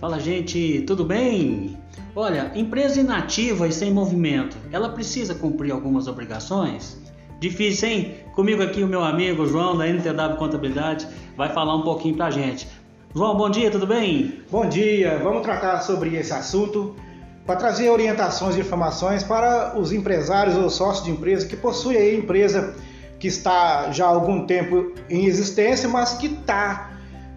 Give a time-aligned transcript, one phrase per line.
[0.00, 1.76] Fala, gente, tudo bem?
[2.16, 6.98] Olha, empresa inativa e sem movimento, ela precisa cumprir algumas obrigações?
[7.38, 8.14] Difícil, hein?
[8.34, 12.66] Comigo aqui o meu amigo João da NTW Contabilidade vai falar um pouquinho pra gente.
[13.14, 14.40] João, bom dia, tudo bem?
[14.50, 16.96] Bom dia, vamos tratar sobre esse assunto
[17.44, 22.14] para trazer orientações e informações para os empresários ou sócios de empresa que possuem a
[22.14, 22.74] empresa
[23.18, 26.90] que está já há algum tempo em existência, mas que está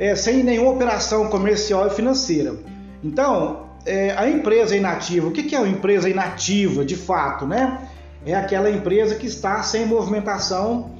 [0.00, 2.54] é, sem nenhuma operação comercial e financeira.
[3.04, 7.86] Então, é, a empresa inativa, o que, que é uma empresa inativa de fato, né?
[8.24, 10.92] É aquela empresa que está sem movimentação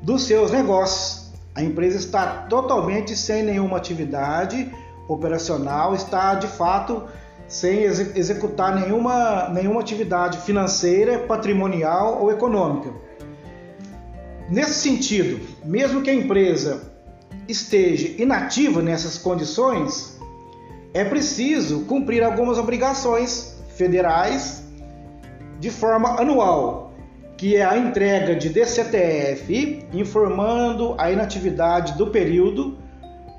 [0.00, 1.32] dos seus negócios.
[1.52, 4.70] A empresa está totalmente sem nenhuma atividade
[5.08, 7.02] operacional, está de fato
[7.48, 12.90] sem executar nenhuma, nenhuma atividade financeira, patrimonial ou econômica.
[14.48, 16.93] Nesse sentido, mesmo que a empresa
[17.48, 20.18] esteja inativa nessas condições,
[20.92, 24.62] é preciso cumprir algumas obrigações federais
[25.58, 26.92] de forma anual,
[27.36, 32.78] que é a entrega de DCTF informando a inatividade do período,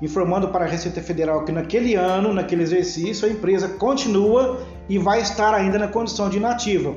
[0.02, 5.20] informando para a Receita Federal que naquele ano, naquele exercício, a empresa continua e vai
[5.22, 6.94] estar ainda na condição de inativa.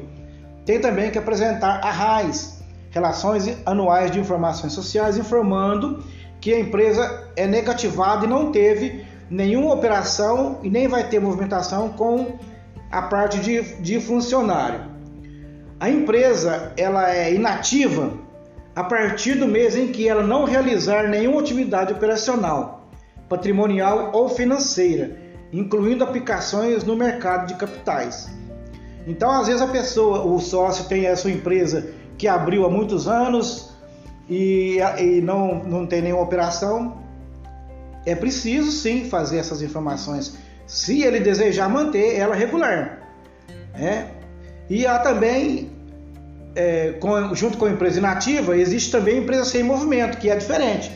[0.65, 2.59] Tem também que apresentar a RAIS,
[2.91, 6.03] Relações Anuais de Informações Sociais, informando
[6.39, 11.89] que a empresa é negativada e não teve nenhuma operação e nem vai ter movimentação
[11.89, 12.37] com
[12.91, 14.81] a parte de, de funcionário.
[15.79, 18.13] A empresa ela é inativa
[18.75, 22.89] a partir do mês em que ela não realizar nenhuma atividade operacional,
[23.27, 25.17] patrimonial ou financeira,
[25.51, 28.29] incluindo aplicações no mercado de capitais.
[29.07, 33.07] Então, às vezes a pessoa, o sócio tem a sua empresa que abriu há muitos
[33.07, 33.73] anos,
[34.29, 36.97] e, e não, não tem nenhuma operação,
[38.05, 42.99] é preciso sim fazer essas informações, se ele desejar manter ela regular.
[43.73, 44.11] Né?
[44.69, 45.71] E há também,
[46.55, 50.35] é, com, junto com a empresa inativa, existe também a empresa sem movimento, que é
[50.35, 50.91] diferente.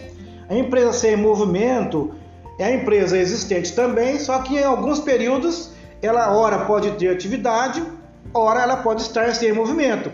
[0.48, 2.14] A empresa sem movimento
[2.60, 5.72] é a empresa existente também, só que em alguns períodos
[6.02, 7.82] ela ora pode ter atividade,
[8.34, 10.12] ora ela pode estar sem movimento.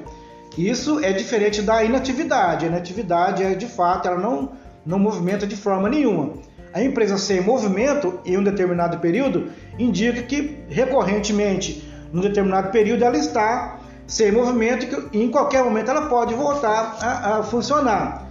[0.57, 2.65] Isso é diferente da inatividade.
[2.65, 4.51] A inatividade é de fato, ela não,
[4.85, 6.33] não movimenta de forma nenhuma.
[6.73, 13.17] A empresa sem movimento em um determinado período indica que recorrentemente, num determinado período, ela
[13.17, 18.27] está sem movimento e em qualquer momento ela pode voltar a, a funcionar.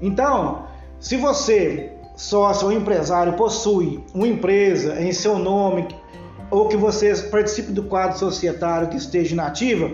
[0.00, 0.66] Então,
[1.00, 5.86] se você, sócio ou empresário, possui uma empresa em seu nome
[6.50, 9.90] ou que você participe do quadro societário que esteja inativa,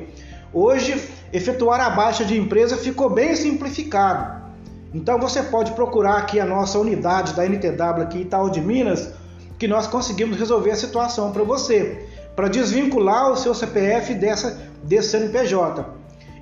[0.55, 4.43] Hoje, efetuar a baixa de empresa ficou bem simplificado.
[4.93, 9.11] Então você pode procurar aqui a nossa unidade da NTW aqui em Itaú de Minas,
[9.59, 15.11] que nós conseguimos resolver a situação para você, para desvincular o seu CPF dessa desse
[15.11, 15.87] CNPJ.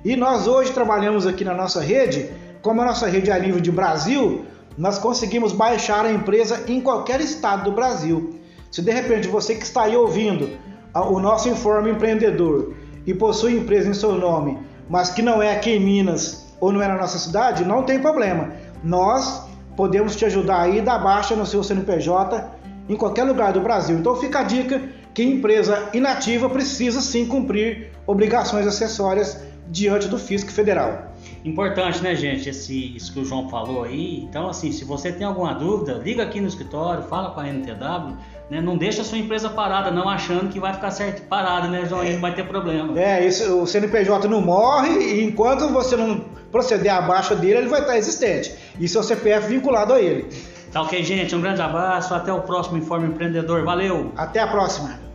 [0.03, 2.29] E nós hoje trabalhamos aqui na nossa rede,
[2.61, 4.45] como a nossa rede é a nível de Brasil,
[4.77, 8.39] nós conseguimos baixar a empresa em qualquer estado do Brasil.
[8.71, 10.57] Se de repente você que está aí ouvindo
[10.93, 12.73] o nosso informe empreendedor
[13.05, 14.57] e possui empresa em seu nome,
[14.89, 17.99] mas que não é aqui em Minas ou não é na nossa cidade, não tem
[17.99, 18.51] problema.
[18.83, 22.45] Nós podemos te ajudar aí da baixa no seu CNPJ
[22.87, 23.97] em qualquer lugar do Brasil.
[23.97, 24.81] Então fica a dica
[25.13, 31.10] que empresa inativa precisa sim cumprir obrigações acessórias diante do Fisco Federal.
[31.43, 34.19] Importante, né, gente, esse, isso que o João falou aí.
[34.23, 38.15] Então, assim, se você tem alguma dúvida, liga aqui no escritório, fala com a NTW,
[38.49, 38.61] né?
[38.61, 42.03] Não deixa a sua empresa parada, não achando que vai ficar certo parada, né, João?
[42.03, 42.99] É, vai ter problema.
[42.99, 46.19] É, isso, o CNPJ não morre e enquanto você não
[46.51, 48.53] proceder à baixa dele, ele vai estar existente.
[48.79, 50.29] E seu CPF vinculado a ele.
[50.71, 51.35] Tá ok, gente?
[51.35, 53.63] Um grande abraço, até o próximo Informe Empreendedor.
[53.63, 54.11] Valeu!
[54.15, 55.10] Até a próxima!